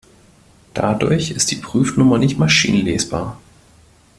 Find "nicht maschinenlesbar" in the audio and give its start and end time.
2.17-3.37